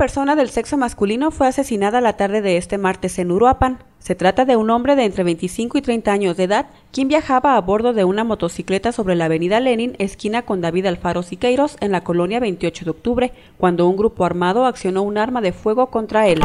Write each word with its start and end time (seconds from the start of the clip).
persona 0.00 0.34
del 0.34 0.48
sexo 0.48 0.78
masculino 0.78 1.30
fue 1.30 1.46
asesinada 1.46 2.00
la 2.00 2.14
tarde 2.14 2.40
de 2.40 2.56
este 2.56 2.78
martes 2.78 3.18
en 3.18 3.30
Uruapan. 3.30 3.84
Se 3.98 4.14
trata 4.14 4.46
de 4.46 4.56
un 4.56 4.70
hombre 4.70 4.96
de 4.96 5.04
entre 5.04 5.24
25 5.24 5.76
y 5.76 5.82
30 5.82 6.10
años 6.10 6.38
de 6.38 6.44
edad, 6.44 6.68
quien 6.90 7.08
viajaba 7.08 7.54
a 7.54 7.60
bordo 7.60 7.92
de 7.92 8.04
una 8.04 8.24
motocicleta 8.24 8.92
sobre 8.92 9.14
la 9.14 9.26
avenida 9.26 9.60
Lenin, 9.60 9.96
esquina 9.98 10.40
con 10.40 10.62
David 10.62 10.86
Alfaro 10.86 11.22
Siqueiros, 11.22 11.76
en 11.80 11.92
la 11.92 12.02
colonia 12.02 12.40
28 12.40 12.86
de 12.86 12.90
octubre, 12.90 13.32
cuando 13.58 13.86
un 13.86 13.98
grupo 13.98 14.24
armado 14.24 14.64
accionó 14.64 15.02
un 15.02 15.18
arma 15.18 15.42
de 15.42 15.52
fuego 15.52 15.88
contra 15.88 16.26
él. 16.28 16.40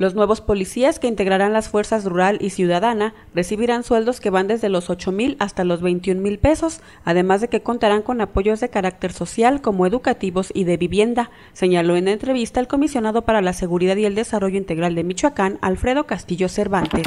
Los 0.00 0.14
nuevos 0.14 0.40
policías 0.40 0.98
que 0.98 1.08
integrarán 1.08 1.52
las 1.52 1.68
fuerzas 1.68 2.06
rural 2.06 2.38
y 2.40 2.48
ciudadana 2.48 3.12
recibirán 3.34 3.84
sueldos 3.84 4.18
que 4.18 4.30
van 4.30 4.46
desde 4.46 4.70
los 4.70 4.88
8 4.88 5.12
mil 5.12 5.36
hasta 5.40 5.62
los 5.62 5.82
21 5.82 6.22
mil 6.22 6.38
pesos, 6.38 6.80
además 7.04 7.42
de 7.42 7.48
que 7.48 7.60
contarán 7.62 8.00
con 8.00 8.22
apoyos 8.22 8.60
de 8.60 8.70
carácter 8.70 9.12
social 9.12 9.60
como 9.60 9.86
educativos 9.86 10.52
y 10.54 10.64
de 10.64 10.78
vivienda, 10.78 11.30
señaló 11.52 11.96
en 11.96 12.08
entrevista 12.08 12.60
el 12.60 12.66
comisionado 12.66 13.26
para 13.26 13.42
la 13.42 13.52
Seguridad 13.52 13.98
y 13.98 14.06
el 14.06 14.14
Desarrollo 14.14 14.56
Integral 14.56 14.94
de 14.94 15.04
Michoacán, 15.04 15.58
Alfredo 15.60 16.06
Castillo 16.06 16.48
Cervantes. 16.48 17.06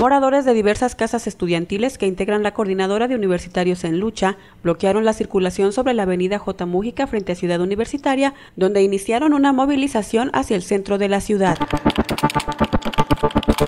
Moradores 0.00 0.46
de 0.46 0.54
diversas 0.54 0.94
casas 0.94 1.26
estudiantiles 1.26 1.98
que 1.98 2.06
integran 2.06 2.42
la 2.42 2.54
Coordinadora 2.54 3.06
de 3.06 3.16
Universitarios 3.16 3.84
en 3.84 4.00
Lucha 4.00 4.38
bloquearon 4.62 5.04
la 5.04 5.12
circulación 5.12 5.74
sobre 5.74 5.92
la 5.92 6.04
avenida 6.04 6.38
J. 6.38 6.64
Mújica 6.64 7.06
frente 7.06 7.32
a 7.32 7.34
Ciudad 7.34 7.60
Universitaria, 7.60 8.32
donde 8.56 8.82
iniciaron 8.82 9.34
una 9.34 9.52
movilización 9.52 10.30
hacia 10.32 10.56
el 10.56 10.62
centro 10.62 10.96
de 10.96 11.10
la 11.10 11.20
ciudad. 11.20 11.58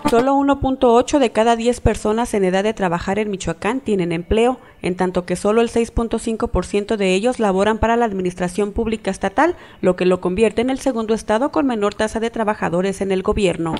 Solo 0.08 0.34
1.8 0.36 1.18
de 1.18 1.32
cada 1.32 1.54
10 1.54 1.80
personas 1.80 2.32
en 2.32 2.44
edad 2.44 2.64
de 2.64 2.72
trabajar 2.72 3.18
en 3.18 3.30
Michoacán 3.30 3.80
tienen 3.80 4.10
empleo, 4.10 4.58
en 4.80 4.96
tanto 4.96 5.26
que 5.26 5.36
solo 5.36 5.60
el 5.60 5.68
6.5% 5.68 6.96
de 6.96 7.14
ellos 7.14 7.40
laboran 7.40 7.76
para 7.76 7.96
la 7.96 8.06
administración 8.06 8.72
pública 8.72 9.10
estatal, 9.10 9.54
lo 9.82 9.96
que 9.96 10.06
lo 10.06 10.22
convierte 10.22 10.62
en 10.62 10.70
el 10.70 10.78
segundo 10.78 11.12
estado 11.12 11.52
con 11.52 11.66
menor 11.66 11.94
tasa 11.94 12.20
de 12.20 12.30
trabajadores 12.30 13.02
en 13.02 13.12
el 13.12 13.22
gobierno. 13.22 13.74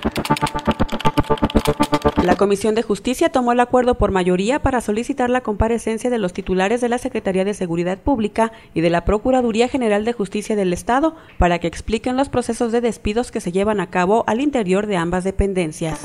La 2.23 2.37
Comisión 2.37 2.77
de 2.77 2.85
Justicia 2.85 3.31
tomó 3.31 3.51
el 3.51 3.59
acuerdo 3.59 3.97
por 3.97 4.13
mayoría 4.13 4.63
para 4.63 4.81
solicitar 4.81 5.29
la 5.29 5.41
comparecencia 5.41 6.09
de 6.09 6.19
los 6.19 6.33
titulares 6.33 6.81
de 6.81 6.89
la 6.89 6.99
Secretaría 6.99 7.45
de 7.45 7.53
Seguridad 7.53 7.99
Pública 7.99 8.53
y 8.75 8.81
de 8.81 8.91
la 8.91 9.05
Procuraduría 9.05 9.67
General 9.67 10.05
de 10.05 10.13
Justicia 10.13 10.55
del 10.55 10.73
Estado 10.73 11.17
para 11.37 11.59
que 11.59 11.67
expliquen 11.67 12.17
los 12.17 12.29
procesos 12.29 12.71
de 12.71 12.81
despidos 12.81 13.33
que 13.33 13.41
se 13.41 13.51
llevan 13.51 13.81
a 13.81 13.91
cabo 13.91 14.23
al 14.29 14.41
interior 14.41 14.87
de 14.87 14.97
ambas 14.99 15.25
dependencias. 15.25 16.01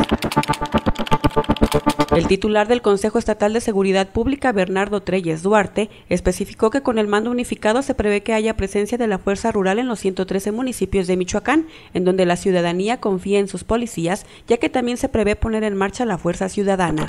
El 2.18 2.26
titular 2.26 2.68
del 2.68 2.82
Consejo 2.82 3.20
Estatal 3.20 3.54
de 3.54 3.62
Seguridad 3.62 4.10
Pública, 4.10 4.52
Bernardo 4.52 5.02
Treyes 5.02 5.44
Duarte, 5.44 5.92
especificó 6.10 6.72
que 6.72 6.82
con 6.82 6.98
el 6.98 7.06
mando 7.06 7.30
unificado 7.30 7.84
se 7.84 7.94
prevé 7.94 8.24
que 8.24 8.34
haya 8.34 8.58
presencia 8.58 8.98
de 8.98 9.06
la 9.06 9.20
fuerza 9.20 9.52
rural 9.52 9.78
en 9.78 9.88
los 9.88 10.00
113 10.00 10.52
municipios 10.52 11.06
de 11.06 11.16
Michoacán, 11.16 11.68
en 11.94 12.06
donde 12.06 12.26
la 12.26 12.36
ciudadanía 12.36 13.00
confía 13.00 13.38
en 13.38 13.48
sus 13.48 13.64
policías, 13.64 14.26
ya 14.48 14.58
que 14.58 14.68
también 14.68 14.98
se 14.98 15.10
prevé 15.10 15.36
poner 15.36 15.64
en 15.64 15.78
marcha 15.78 16.06
la 16.06 16.18
fuerza 16.18 16.50
ciudadana. 16.50 17.06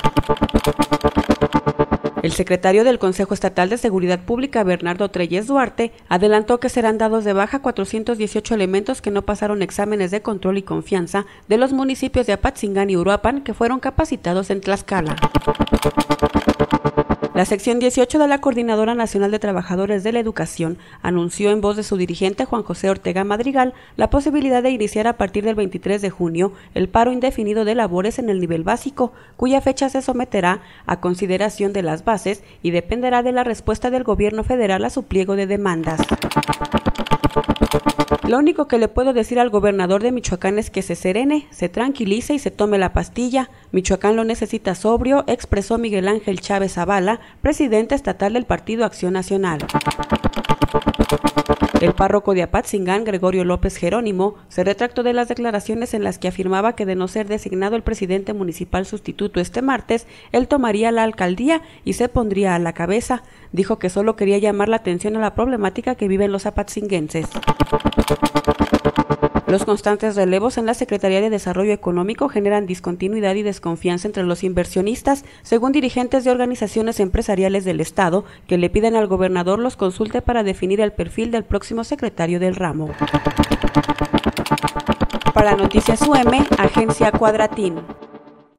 El 2.22 2.32
secretario 2.32 2.82
del 2.82 2.98
Consejo 2.98 3.32
Estatal 3.32 3.68
de 3.68 3.78
Seguridad 3.78 4.20
Pública, 4.20 4.64
Bernardo 4.64 5.08
Treyes 5.08 5.46
Duarte, 5.46 5.92
adelantó 6.08 6.58
que 6.58 6.68
serán 6.68 6.98
dados 6.98 7.24
de 7.24 7.32
baja 7.32 7.60
418 7.60 8.54
elementos 8.54 9.00
que 9.00 9.10
no 9.10 9.22
pasaron 9.22 9.62
exámenes 9.62 10.10
de 10.10 10.20
control 10.20 10.58
y 10.58 10.62
confianza 10.62 11.26
de 11.46 11.58
los 11.58 11.72
municipios 11.72 12.26
de 12.26 12.32
Apatzingán 12.32 12.90
y 12.90 12.96
Uruapan 12.96 13.42
que 13.42 13.54
fueron 13.54 13.78
capacitados 13.78 14.50
en 14.50 14.60
Tlaxcala. 14.60 15.16
La 17.38 17.44
sección 17.44 17.78
18 17.78 18.18
de 18.18 18.26
la 18.26 18.40
Coordinadora 18.40 18.96
Nacional 18.96 19.30
de 19.30 19.38
Trabajadores 19.38 20.02
de 20.02 20.10
la 20.10 20.18
Educación 20.18 20.76
anunció 21.02 21.52
en 21.52 21.60
voz 21.60 21.76
de 21.76 21.84
su 21.84 21.96
dirigente 21.96 22.44
Juan 22.44 22.64
José 22.64 22.90
Ortega 22.90 23.22
Madrigal 23.22 23.74
la 23.94 24.10
posibilidad 24.10 24.60
de 24.60 24.70
iniciar 24.70 25.06
a 25.06 25.16
partir 25.16 25.44
del 25.44 25.54
23 25.54 26.02
de 26.02 26.10
junio 26.10 26.52
el 26.74 26.88
paro 26.88 27.12
indefinido 27.12 27.64
de 27.64 27.76
labores 27.76 28.18
en 28.18 28.28
el 28.28 28.40
nivel 28.40 28.64
básico, 28.64 29.12
cuya 29.36 29.60
fecha 29.60 29.88
se 29.88 30.02
someterá 30.02 30.62
a 30.84 30.98
consideración 30.98 31.72
de 31.72 31.82
las 31.82 32.04
bases 32.04 32.42
y 32.60 32.72
dependerá 32.72 33.22
de 33.22 33.30
la 33.30 33.44
respuesta 33.44 33.90
del 33.90 34.02
gobierno 34.02 34.42
federal 34.42 34.84
a 34.84 34.90
su 34.90 35.04
pliego 35.04 35.36
de 35.36 35.46
demandas. 35.46 36.00
Lo 38.28 38.36
único 38.36 38.68
que 38.68 38.76
le 38.76 38.88
puedo 38.88 39.14
decir 39.14 39.40
al 39.40 39.48
gobernador 39.48 40.02
de 40.02 40.12
Michoacán 40.12 40.58
es 40.58 40.68
que 40.68 40.82
se 40.82 40.96
serene, 40.96 41.46
se 41.50 41.70
tranquilice 41.70 42.34
y 42.34 42.38
se 42.38 42.50
tome 42.50 42.76
la 42.76 42.92
pastilla. 42.92 43.48
Michoacán 43.72 44.16
lo 44.16 44.24
necesita 44.24 44.74
sobrio, 44.74 45.24
expresó 45.26 45.78
Miguel 45.78 46.08
Ángel 46.08 46.38
Chávez 46.38 46.74
Zavala, 46.74 47.20
presidente 47.40 47.94
estatal 47.94 48.34
del 48.34 48.44
Partido 48.44 48.84
Acción 48.84 49.14
Nacional. 49.14 49.60
El 51.80 51.94
párroco 51.94 52.34
de 52.34 52.42
Apatzingán, 52.42 53.04
Gregorio 53.04 53.44
López 53.44 53.76
Jerónimo, 53.76 54.34
se 54.48 54.64
retractó 54.64 55.04
de 55.04 55.12
las 55.12 55.28
declaraciones 55.28 55.94
en 55.94 56.02
las 56.02 56.18
que 56.18 56.26
afirmaba 56.26 56.74
que 56.74 56.86
de 56.86 56.96
no 56.96 57.06
ser 57.06 57.28
designado 57.28 57.76
el 57.76 57.82
presidente 57.82 58.32
municipal 58.32 58.84
sustituto 58.84 59.38
este 59.38 59.62
martes, 59.62 60.08
él 60.32 60.48
tomaría 60.48 60.90
la 60.90 61.04
alcaldía 61.04 61.62
y 61.84 61.92
se 61.92 62.08
pondría 62.08 62.56
a 62.56 62.58
la 62.58 62.72
cabeza. 62.72 63.22
Dijo 63.52 63.78
que 63.78 63.90
solo 63.90 64.16
quería 64.16 64.38
llamar 64.38 64.68
la 64.68 64.76
atención 64.76 65.16
a 65.16 65.20
la 65.20 65.34
problemática 65.34 65.94
que 65.94 66.08
viven 66.08 66.32
los 66.32 66.46
apatzinguenses. 66.46 67.28
Los 69.48 69.64
constantes 69.64 70.14
relevos 70.14 70.58
en 70.58 70.66
la 70.66 70.74
Secretaría 70.74 71.22
de 71.22 71.30
Desarrollo 71.30 71.72
Económico 71.72 72.28
generan 72.28 72.66
discontinuidad 72.66 73.34
y 73.34 73.42
desconfianza 73.42 74.06
entre 74.06 74.24
los 74.24 74.44
inversionistas, 74.44 75.24
según 75.42 75.72
dirigentes 75.72 76.22
de 76.24 76.30
organizaciones 76.30 77.00
empresariales 77.00 77.64
del 77.64 77.80
Estado, 77.80 78.26
que 78.46 78.58
le 78.58 78.68
piden 78.68 78.94
al 78.94 79.06
gobernador 79.06 79.58
los 79.58 79.76
consulte 79.76 80.20
para 80.20 80.42
definir 80.42 80.82
el 80.82 80.92
perfil 80.92 81.30
del 81.30 81.44
próximo 81.44 81.82
secretario 81.84 82.38
del 82.40 82.56
ramo. 82.56 82.90
Para 85.32 85.56
Noticias 85.56 86.02
UM, 86.02 86.44
Agencia 86.58 87.10
Cuadratín. 87.10 87.76